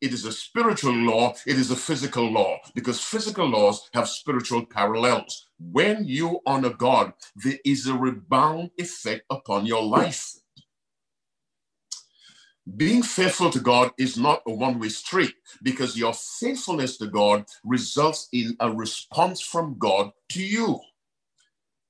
[0.00, 4.64] It is a spiritual law, it is a physical law, because physical laws have spiritual
[4.66, 5.46] parallels.
[5.58, 10.34] When you honor God, there is a rebound effect upon your life.
[12.76, 17.46] Being faithful to God is not a one way street because your faithfulness to God
[17.64, 20.80] results in a response from God to you.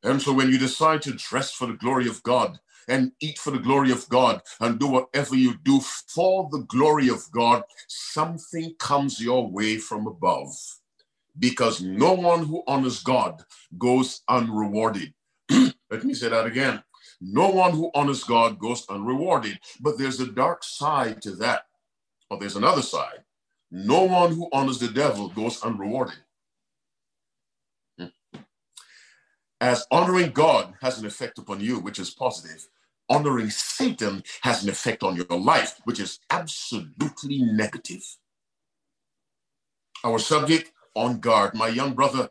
[0.04, 3.50] And so when you decide to dress for the glory of God, and eat for
[3.50, 8.74] the glory of God and do whatever you do for the glory of God, something
[8.78, 10.48] comes your way from above.
[11.38, 13.42] Because no one who honors God
[13.78, 15.14] goes unrewarded.
[15.50, 16.82] Let me say that again.
[17.20, 21.62] No one who honors God goes unrewarded, but there's a dark side to that.
[22.30, 23.20] Or there's another side.
[23.70, 26.18] No one who honors the devil goes unrewarded.
[27.98, 28.06] Hmm.
[29.60, 32.66] As honoring God has an effect upon you, which is positive,
[33.08, 38.02] honoring Satan has an effect on your life, which is absolutely negative.
[40.04, 41.54] Our subject on guard.
[41.54, 42.30] My young brother,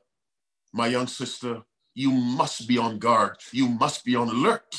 [0.74, 1.64] my young sister,
[1.96, 3.38] you must be on guard.
[3.52, 4.76] You must be on alert.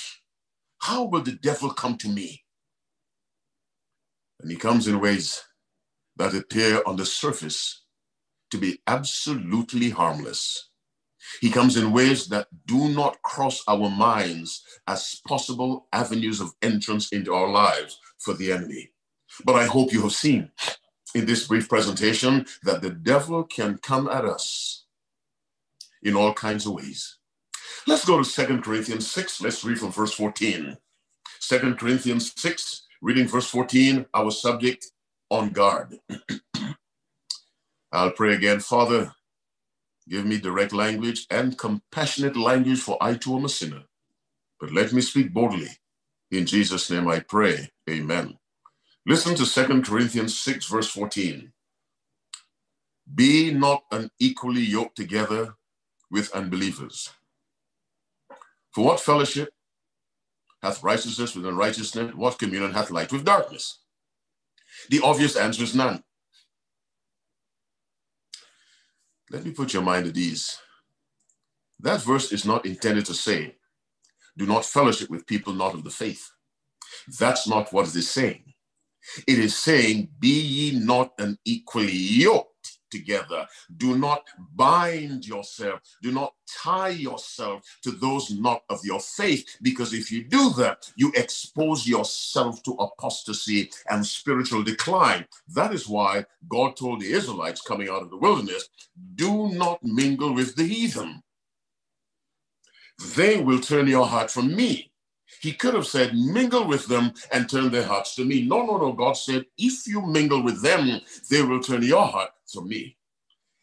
[0.78, 2.44] How will the devil come to me?
[4.40, 5.42] And he comes in ways
[6.16, 7.84] that appear on the surface
[8.50, 10.70] to be absolutely harmless.
[11.40, 17.10] He comes in ways that do not cross our minds as possible avenues of entrance
[17.12, 18.90] into our lives for the enemy.
[19.44, 20.50] But I hope you have seen
[21.14, 24.84] in this brief presentation that the devil can come at us
[26.02, 27.18] in all kinds of ways.
[27.86, 29.40] Let's go to Second Corinthians 6.
[29.40, 30.76] Let's read from verse 14.
[31.40, 34.86] 2 Corinthians 6, reading verse 14, our subject
[35.30, 35.98] on guard.
[37.92, 39.14] I'll pray again, Father.
[40.08, 43.84] Give me direct language and compassionate language, for I too am a sinner.
[44.60, 45.70] But let me speak boldly.
[46.30, 47.70] In Jesus' name I pray.
[47.90, 48.38] Amen.
[49.06, 51.52] Listen to Second Corinthians 6, verse 14.
[53.14, 55.54] Be not unequally yoked together
[56.10, 57.10] with unbelievers.
[58.74, 59.50] For what fellowship
[60.62, 62.14] hath righteousness with unrighteousness?
[62.14, 63.80] What communion hath light with darkness?
[64.90, 66.04] The obvious answer is none.
[69.30, 70.58] Let me put your mind at ease.
[71.80, 73.56] That verse is not intended to say,
[74.38, 76.30] do not fellowship with people not of the faith.
[77.20, 78.44] That's not what it is saying.
[79.26, 82.47] It is saying, be ye not unequally yoked
[82.90, 83.46] together.
[83.76, 84.24] Do not
[84.54, 85.80] bind yourself.
[86.02, 90.90] Do not tie yourself to those not of your faith, because if you do that,
[90.96, 95.26] you expose yourself to apostasy and spiritual decline.
[95.54, 98.68] That is why God told the Israelites coming out of the wilderness
[99.14, 101.22] do not mingle with the heathen.
[103.16, 104.92] They will turn your heart from me.
[105.40, 108.42] He could have said, mingle with them and turn their hearts to me.
[108.42, 108.92] No, no, no.
[108.92, 112.96] God said, if you mingle with them, they will turn your heart to me.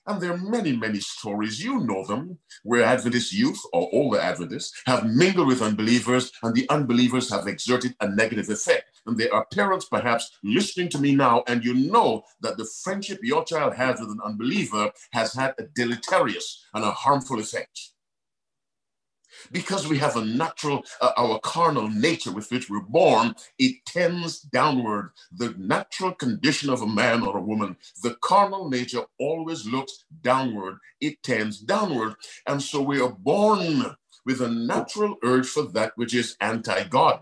[0.07, 4.83] And there are many, many stories, you know them, where Adventist youth or older Adventists
[4.85, 9.01] have mingled with unbelievers and the unbelievers have exerted a negative effect.
[9.07, 13.19] And there are parents perhaps listening to me now, and you know that the friendship
[13.23, 17.93] your child has with an unbeliever has had a deleterious and a harmful effect
[19.51, 24.39] because we have a natural, uh, our carnal nature with which we're born, it tends
[24.39, 25.11] downward.
[25.35, 30.77] The natural condition of a man or a woman, the carnal nature always looks downward.
[31.01, 32.15] It tends downward.
[32.47, 37.19] And so we are born with a natural urge for that which is anti God.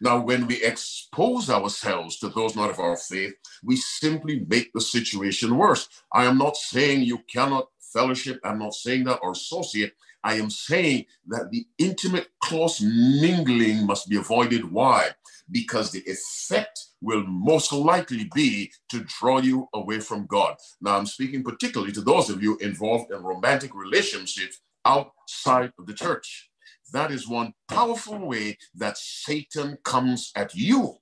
[0.00, 4.80] Now, when we expose ourselves to those not of our faith, we simply make the
[4.80, 5.88] situation worse.
[6.12, 9.94] I am not saying you cannot fellowship, I'm not saying that or associate.
[10.24, 14.72] I am saying that the intimate, close mingling must be avoided.
[14.72, 15.10] Why?
[15.50, 20.56] Because the effect will most likely be to draw you away from God.
[20.80, 25.94] Now, I'm speaking particularly to those of you involved in romantic relationships outside of the
[25.94, 26.50] church.
[26.92, 30.98] That is one powerful way that Satan comes at you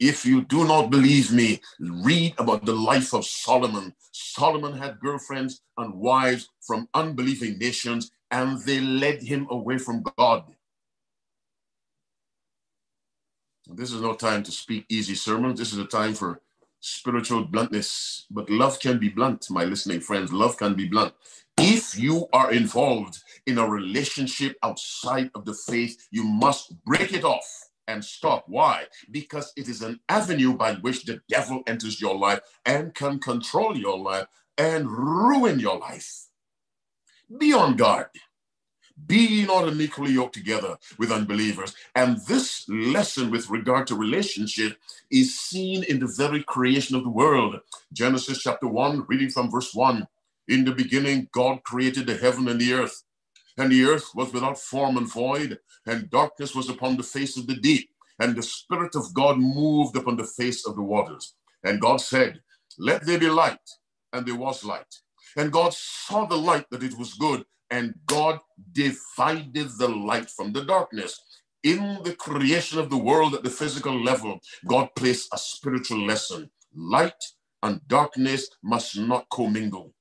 [0.00, 3.94] if you do not believe me, read about the life of Solomon.
[4.12, 10.44] Solomon had girlfriends and wives from unbelieving nations, and they led him away from God.
[13.66, 15.58] This is no time to speak easy sermons.
[15.58, 16.40] This is a time for
[16.80, 18.26] spiritual bluntness.
[18.30, 20.32] But love can be blunt, my listening friends.
[20.32, 21.12] Love can be blunt.
[21.58, 27.22] If you are involved in a relationship outside of the faith, you must break it
[27.22, 28.44] off and stop.
[28.46, 28.84] Why?
[29.10, 33.76] Because it is an avenue by which the devil enters your life and can control
[33.76, 34.26] your life
[34.56, 36.26] and ruin your life.
[37.38, 38.06] Be on guard.
[39.06, 41.74] Be not unequally yoked together with unbelievers.
[41.94, 44.76] And this lesson with regard to relationship
[45.10, 47.60] is seen in the very creation of the world.
[47.92, 50.06] Genesis chapter 1, reading from verse 1.
[50.48, 53.04] In the beginning, God created the heaven and the earth.
[53.58, 57.46] And the earth was without form and void, and darkness was upon the face of
[57.46, 57.90] the deep.
[58.18, 61.34] And the Spirit of God moved upon the face of the waters.
[61.64, 62.40] And God said,
[62.78, 63.58] Let there be light.
[64.12, 64.94] And there was light.
[65.36, 68.40] And God saw the light that it was good, and God
[68.72, 71.20] divided the light from the darkness.
[71.62, 76.50] In the creation of the world at the physical level, God placed a spiritual lesson.
[76.74, 77.22] Light
[77.62, 79.94] and darkness must not commingle.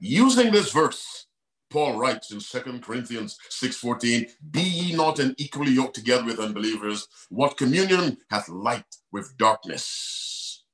[0.00, 1.26] Using this verse,
[1.70, 7.06] Paul writes in 2 Corinthians 6:14, Be ye not unequally yoked together with unbelievers.
[7.28, 10.64] What communion hath light with darkness?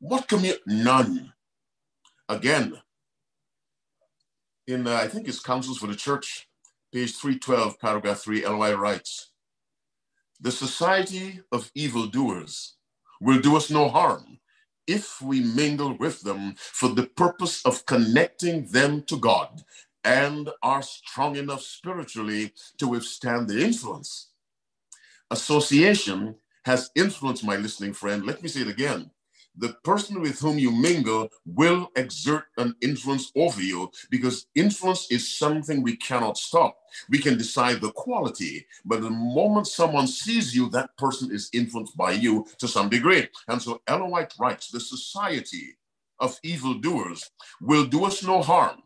[0.00, 0.60] What communion?
[0.66, 1.32] None.
[2.28, 2.80] Again,
[4.66, 6.48] in uh, I think it's Counsels for the Church,
[6.92, 9.30] page 312, paragraph 3, Ellen White writes,
[10.40, 12.76] The society of evildoers
[13.20, 14.38] will do us no harm
[14.86, 19.62] if we mingle with them for the purpose of connecting them to God
[20.06, 24.28] and are strong enough spiritually to withstand the influence.
[25.30, 28.24] Association has influenced my listening friend.
[28.24, 29.10] Let me say it again
[29.58, 35.38] the person with whom you mingle will exert an influence over you because influence is
[35.38, 36.76] something we cannot stop.
[37.08, 41.96] We can decide the quality, but the moment someone sees you, that person is influenced
[41.96, 43.28] by you to some degree.
[43.48, 45.76] And so Ellen White writes the society
[46.18, 47.30] of evildoers
[47.60, 48.82] will do us no harm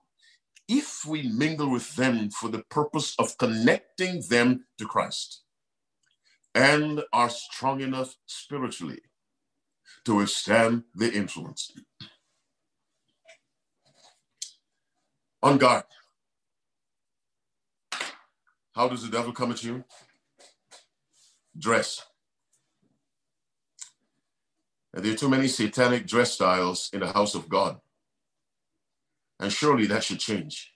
[0.70, 5.42] if we mingle with them for the purpose of connecting them to Christ
[6.54, 9.00] and are strong enough spiritually
[10.04, 11.72] to withstand the influence.
[15.42, 15.84] On guard.
[18.72, 19.82] How does the devil come at you?
[21.58, 22.00] Dress.
[24.94, 27.80] And there are too many satanic dress styles in the house of God.
[29.40, 30.72] And surely that should change.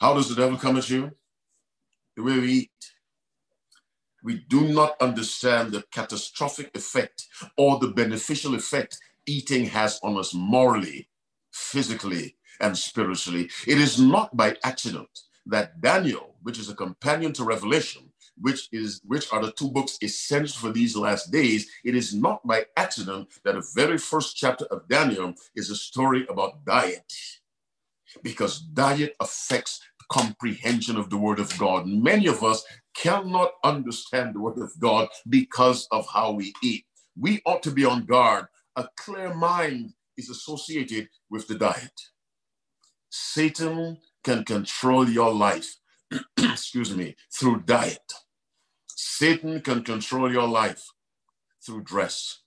[0.00, 1.12] How does the devil come at you?
[2.16, 2.70] The way we eat,
[4.24, 7.26] we do not understand the catastrophic effect
[7.58, 11.08] or the beneficial effect eating has on us morally,
[11.52, 13.50] physically, and spiritually.
[13.66, 15.10] It is not by accident
[15.46, 19.98] that Daniel, which is a companion to Revelation, which is which are the two books
[20.02, 24.64] essential for these last days, it is not by accident that the very first chapter
[24.66, 27.12] of Daniel is a story about diet.
[28.22, 29.80] Because diet affects
[30.10, 31.86] comprehension of the word of God.
[31.86, 32.64] Many of us
[32.94, 36.84] cannot understand the word of God because of how we eat.
[37.18, 38.46] We ought to be on guard.
[38.76, 42.00] A clear mind is associated with the diet.
[43.10, 45.76] Satan can control your life,
[46.38, 48.12] excuse me, through diet.
[48.88, 50.84] Satan can control your life
[51.64, 52.40] through dress.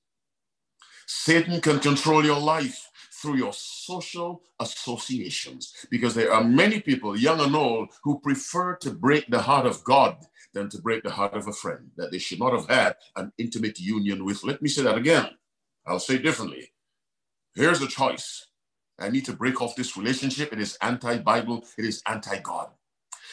[1.07, 2.89] Satan can control your life
[3.21, 8.91] through your social associations because there are many people, young and old, who prefer to
[8.91, 10.17] break the heart of God
[10.53, 13.31] than to break the heart of a friend that they should not have had an
[13.37, 14.43] intimate union with.
[14.43, 15.29] Let me say that again.
[15.85, 16.71] I'll say differently.
[17.55, 18.47] Here's a choice.
[18.99, 20.53] I need to break off this relationship.
[20.53, 22.69] It is anti Bible, it is anti God.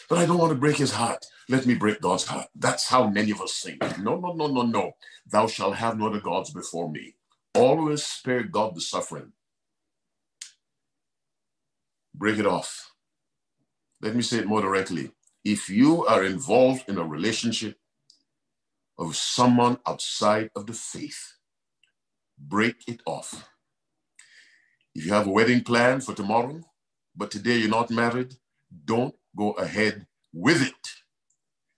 [0.09, 1.24] But I don't want to break his heart.
[1.48, 2.48] Let me break God's heart.
[2.55, 3.80] That's how many of us think.
[3.98, 4.92] No, no, no, no, no.
[5.26, 7.16] Thou shalt have no other gods before me.
[7.55, 9.32] Always spare God the suffering.
[12.14, 12.92] Break it off.
[14.00, 15.11] Let me say it more directly
[15.44, 17.76] if you are involved in a relationship
[18.98, 21.34] of someone outside of the faith,
[22.38, 23.48] break it off.
[24.94, 26.61] If you have a wedding plan for tomorrow,
[27.16, 28.34] but today you're not married,
[28.84, 30.89] don't go ahead with it.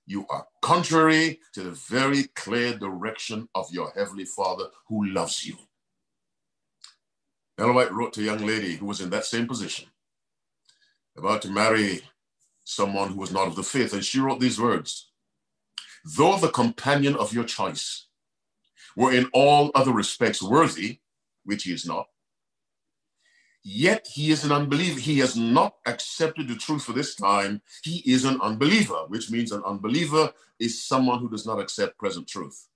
[0.06, 5.56] You are contrary to the very clear direction of your Heavenly Father who loves you.
[7.58, 9.88] Ellen White wrote to a young lady who was in that same position,
[11.16, 12.02] about to marry
[12.64, 13.92] someone who was not of the faith.
[13.94, 15.10] And she wrote these words
[16.04, 18.06] Though the companion of your choice
[18.96, 21.00] were in all other respects worthy,
[21.44, 22.06] which he is not,
[23.66, 25.00] yet he is an unbeliever.
[25.00, 27.60] He has not accepted the truth for this time.
[27.82, 32.28] He is an unbeliever, which means an unbeliever is someone who does not accept present
[32.28, 32.68] truth.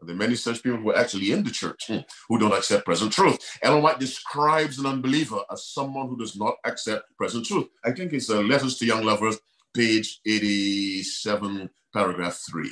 [0.00, 2.84] There are many such people who are actually in the church hmm, who don't accept
[2.84, 3.38] present truth.
[3.60, 7.66] Ellen White describes an unbeliever as someone who does not accept present truth.
[7.84, 9.40] I think it's uh, Letters to Young Lovers,
[9.74, 12.70] page 87, paragraph 3.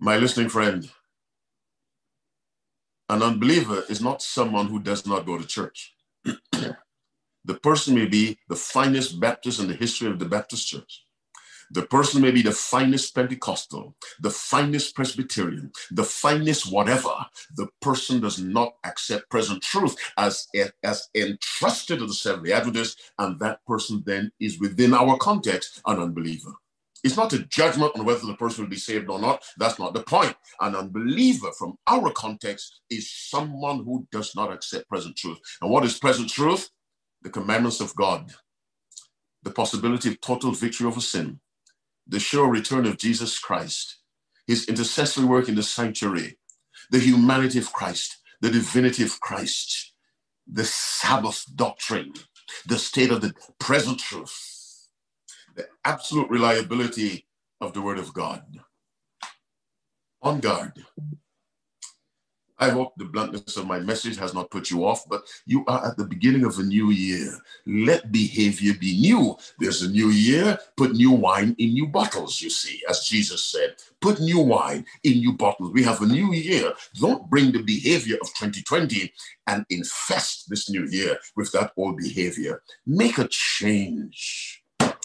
[0.00, 0.90] My listening friend,
[3.08, 5.94] an unbeliever is not someone who does not go to church.
[7.44, 11.04] The person may be the finest Baptist in the history of the Baptist church.
[11.70, 17.14] The person may be the finest Pentecostal, the finest Presbyterian, the finest whatever.
[17.56, 20.48] The person does not accept present truth as,
[20.82, 26.00] as entrusted to the Seventh-day Adventists, and that person then is within our context an
[26.00, 26.52] unbeliever.
[27.04, 29.44] It's not a judgment on whether the person will be saved or not.
[29.58, 30.36] That's not the point.
[30.60, 35.38] An unbeliever from our context is someone who does not accept present truth.
[35.62, 36.70] And what is present truth?
[37.22, 38.32] The commandments of God,
[39.42, 41.40] the possibility of total victory over sin,
[42.06, 43.98] the sure return of Jesus Christ,
[44.46, 46.38] his intercessory work in the sanctuary,
[46.90, 49.94] the humanity of Christ, the divinity of Christ,
[50.46, 52.14] the Sabbath doctrine,
[52.66, 54.57] the state of the present truth,
[55.58, 57.26] the absolute reliability
[57.60, 58.44] of the Word of God.
[60.22, 60.72] On guard.
[62.60, 65.84] I hope the bluntness of my message has not put you off, but you are
[65.86, 67.36] at the beginning of a new year.
[67.66, 69.36] Let behavior be new.
[69.60, 73.76] There's a new year, put new wine in new bottles, you see, as Jesus said.
[74.00, 75.72] Put new wine in new bottles.
[75.72, 76.72] We have a new year.
[76.94, 79.12] Don't bring the behavior of 2020
[79.46, 82.62] and infest this new year with that old behavior.
[82.86, 84.62] Make a change.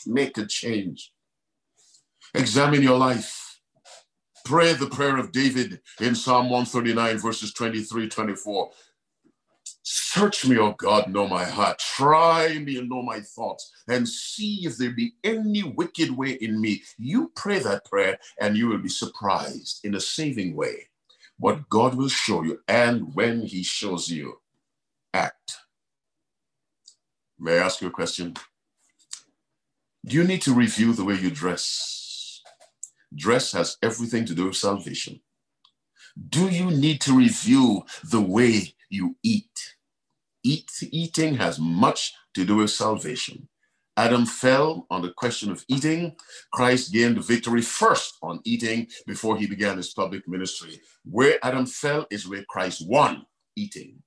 [0.08, 1.12] Make a change.
[2.36, 3.54] Examine your life
[4.46, 8.72] Pray the prayer of David in Psalm 139, verses 23, 24.
[9.84, 11.80] Search me, O God, know my heart.
[11.80, 16.60] Try me and know my thoughts, and see if there be any wicked way in
[16.60, 16.84] me.
[16.98, 20.90] You pray that prayer, and you will be surprised in a saving way
[21.38, 22.60] what God will show you.
[22.68, 24.40] And when He shows you,
[25.14, 25.56] act.
[27.40, 28.36] May I ask you a question?
[30.06, 32.42] Do you need to review the way you dress?
[33.16, 35.22] Dress has everything to do with salvation.
[36.30, 39.76] Do you need to review the way you eat?
[40.44, 40.70] eat?
[40.92, 43.48] Eating has much to do with salvation.
[43.96, 46.16] Adam fell on the question of eating.
[46.52, 50.82] Christ gained the victory first on eating before he began his public ministry.
[51.06, 53.26] Where Adam fell is where Christ won
[53.56, 54.04] eating.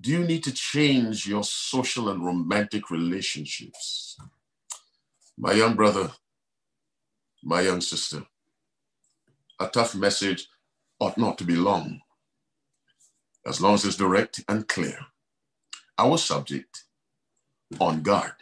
[0.00, 4.18] Do you need to change your social and romantic relationships?
[5.38, 6.12] My young brother,
[7.42, 8.24] my young sister,
[9.60, 10.48] a tough message
[11.00, 12.00] ought not to be long,
[13.46, 14.98] as long as it's direct and clear.
[15.98, 16.84] Our subject,
[17.80, 18.32] on guard.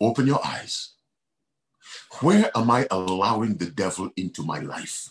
[0.00, 0.94] Open your eyes.
[2.20, 5.10] Where am I allowing the devil into my life?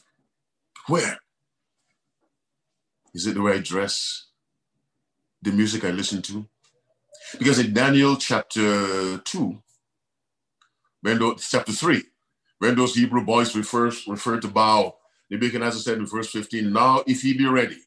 [0.87, 1.19] Where?
[3.13, 4.27] Is it the way I dress?
[5.41, 6.47] The music I listen to?
[7.39, 9.63] Because in Daniel chapter 2,
[11.05, 12.03] chapter 3,
[12.59, 14.95] when those Hebrew boys refer, refer to bow,
[15.29, 17.77] Nebuchadnezzar said in verse 15, Now if ye be ready,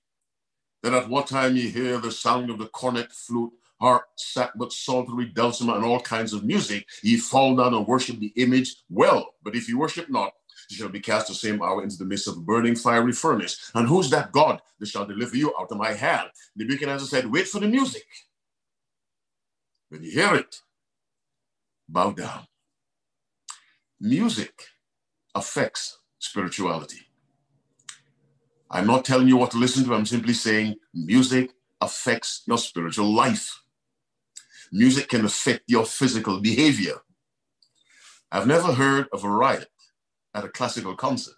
[0.82, 5.26] then at what time ye hear the sound of the cornet, flute, harp, sackbut, psaltery,
[5.26, 9.34] dulcimer, and all kinds of music, ye fall down and worship the image well.
[9.42, 10.32] But if ye worship not,
[10.70, 13.70] ye shall be cast the same hour into the midst of a burning fiery furnace.
[13.74, 16.28] And who's that God that shall deliver you out of my hand?
[16.54, 18.06] Nebuchadnezzar said, Wait for the music.
[19.88, 20.60] When you hear it,
[21.88, 22.46] bow down
[24.00, 24.52] music
[25.34, 27.00] affects spirituality.
[28.70, 33.12] I'm not telling you what to listen to, I'm simply saying music affects your spiritual
[33.12, 33.62] life.
[34.70, 36.96] Music can affect your physical behavior.
[38.30, 39.68] I've never heard of a riot
[40.34, 41.37] at a classical concert.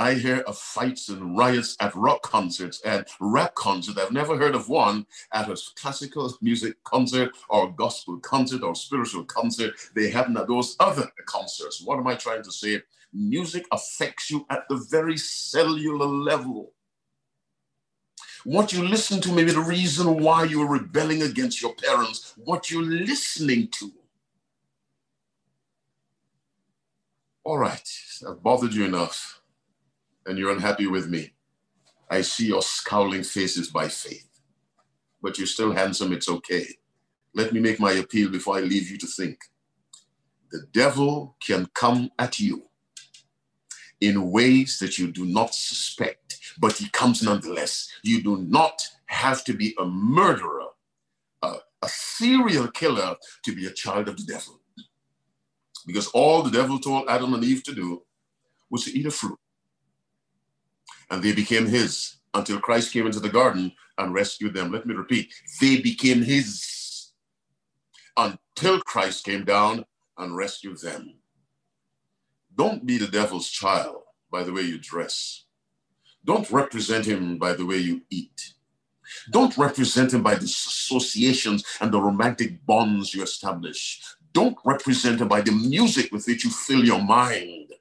[0.00, 3.98] I hear of fights and riots at rock concerts and rap concerts.
[3.98, 9.24] I've never heard of one at a classical music concert or gospel concert or spiritual
[9.24, 9.74] concert.
[9.94, 11.82] They happen at those other concerts.
[11.84, 12.80] What am I trying to say?
[13.12, 16.72] Music affects you at the very cellular level.
[18.44, 22.32] What you listen to may be the reason why you're rebelling against your parents.
[22.38, 23.92] What you're listening to.
[27.44, 27.86] All right,
[28.26, 29.39] I've bothered you enough
[30.30, 31.32] and you're unhappy with me.
[32.08, 34.28] I see your scowling faces by faith,
[35.20, 36.12] but you're still handsome.
[36.12, 36.66] It's okay.
[37.34, 39.38] Let me make my appeal before I leave you to think.
[40.52, 42.62] The devil can come at you
[44.00, 47.88] in ways that you do not suspect, but he comes nonetheless.
[48.04, 50.68] You do not have to be a murderer,
[51.42, 54.60] a, a serial killer to be a child of the devil.
[55.86, 58.02] Because all the devil told Adam and Eve to do
[58.70, 59.38] was to eat a fruit
[61.10, 64.72] and they became his until Christ came into the garden and rescued them.
[64.72, 67.12] Let me repeat, they became his
[68.16, 69.84] until Christ came down
[70.18, 71.14] and rescued them.
[72.54, 75.44] Don't be the devil's child by the way you dress.
[76.24, 78.54] Don't represent him by the way you eat.
[79.30, 84.02] Don't represent him by the associations and the romantic bonds you establish.
[84.32, 87.72] Don't represent him by the music with which you fill your mind.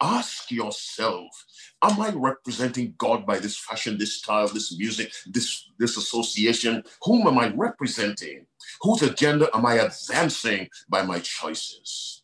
[0.00, 1.44] Ask yourself,
[1.90, 6.84] am I representing God by this fashion, this style, this music, this, this association?
[7.04, 8.46] Whom am I representing?
[8.82, 12.22] Whose agenda am I advancing by my choices?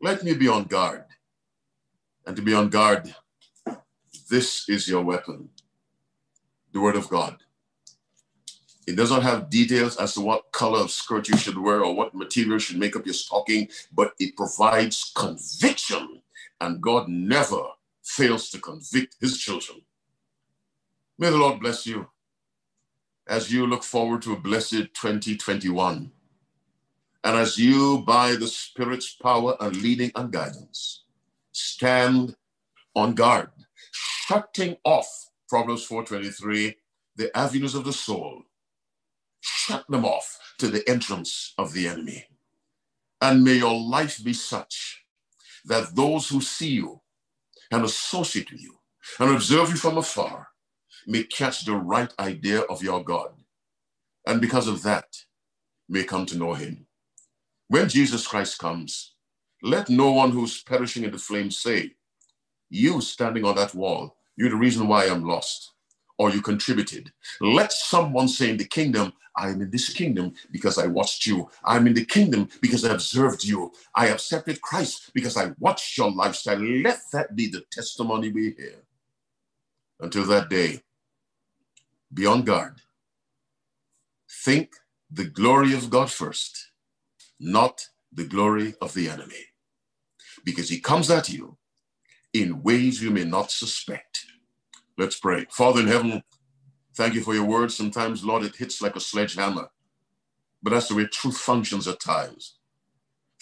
[0.00, 1.04] Let me be on guard.
[2.26, 3.14] And to be on guard,
[4.30, 5.50] this is your weapon
[6.72, 7.38] the Word of God.
[8.86, 11.94] It does not have details as to what color of skirt you should wear or
[11.94, 16.22] what material should make up your stocking, but it provides conviction.
[16.60, 17.62] And God never
[18.02, 19.82] fails to convict his children.
[21.18, 22.08] May the Lord bless you
[23.28, 26.10] as you look forward to a blessed 2021.
[27.24, 31.04] And as you, by the Spirit's power and leading and guidance,
[31.52, 32.34] stand
[32.96, 33.50] on guard,
[33.92, 36.76] shutting off Proverbs 4:23,
[37.16, 38.42] the avenues of the soul
[39.40, 42.26] shut them off to the entrance of the enemy.
[43.20, 45.04] And may your life be such
[45.66, 47.01] that those who see you
[47.72, 48.74] and associate with you
[49.18, 50.48] and observe you from afar
[51.06, 53.30] may catch the right idea of your God.
[54.26, 55.06] And because of that,
[55.88, 56.86] may come to know him.
[57.68, 59.14] When Jesus Christ comes,
[59.62, 61.92] let no one who's perishing in the flames say,
[62.70, 65.72] You standing on that wall, you're the reason why I'm lost
[66.18, 67.12] or you contributed.
[67.40, 71.48] Let someone say in the kingdom, I am in this kingdom because I watched you.
[71.64, 73.72] I'm in the kingdom because I observed you.
[73.96, 76.58] I accepted Christ because I watched your lifestyle.
[76.58, 78.84] Let that be the testimony we hear.
[80.00, 80.82] Until that day,
[82.12, 82.80] be on guard.
[84.44, 84.70] Think
[85.10, 86.72] the glory of God first,
[87.40, 89.46] not the glory of the enemy.
[90.44, 91.58] Because he comes at you
[92.32, 94.26] in ways you may not suspect.
[94.98, 95.46] Let's pray.
[95.50, 96.22] Father in heaven,
[96.94, 97.72] thank you for your word.
[97.72, 99.70] Sometimes, Lord, it hits like a sledgehammer,
[100.62, 102.56] but that's the way truth functions at times.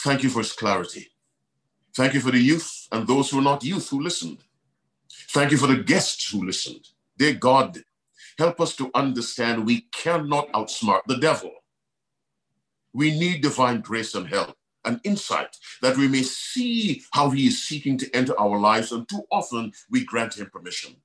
[0.00, 1.08] Thank you for its clarity.
[1.96, 4.38] Thank you for the youth and those who are not youth who listened.
[5.30, 6.88] Thank you for the guests who listened.
[7.18, 7.78] Dear God,
[8.38, 11.52] help us to understand we cannot outsmart the devil.
[12.92, 17.62] We need divine grace and help and insight that we may see how he is
[17.62, 20.96] seeking to enter our lives, and too often we grant him permission.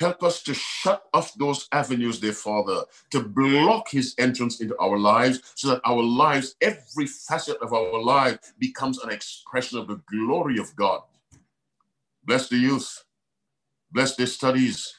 [0.00, 4.98] Help us to shut off those avenues, dear Father, to block his entrance into our
[4.98, 10.00] lives so that our lives, every facet of our life, becomes an expression of the
[10.08, 11.02] glory of God.
[12.24, 13.04] Bless the youth,
[13.90, 14.94] bless their studies.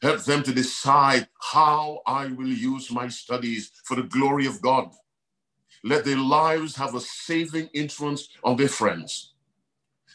[0.00, 4.92] Help them to decide how I will use my studies for the glory of God.
[5.84, 9.34] Let their lives have a saving influence on their friends.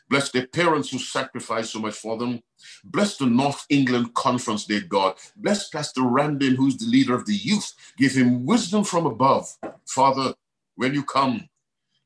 [0.10, 2.42] Bless their parents who sacrificed so much for them.
[2.86, 5.16] Bless the North England Conference, dear God.
[5.38, 7.74] Bless Pastor Randin, who's the leader of the youth.
[7.98, 9.48] Give him wisdom from above.
[9.88, 10.36] Father,
[10.76, 11.50] when you come,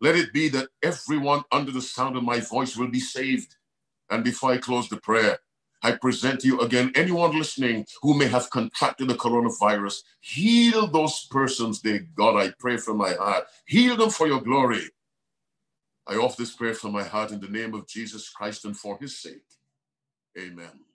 [0.01, 3.55] let it be that everyone under the sound of my voice will be saved.
[4.09, 5.39] And before I close the prayer,
[5.83, 10.03] I present to you again anyone listening who may have contracted the coronavirus.
[10.21, 12.37] Heal those persons, dear God.
[12.37, 13.45] I pray from my heart.
[13.67, 14.81] Heal them for your glory.
[16.07, 18.97] I offer this prayer from my heart in the name of Jesus Christ and for
[18.99, 19.43] his sake.
[20.39, 20.86] Amen.